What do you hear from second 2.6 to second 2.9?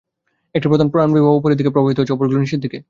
দিকে।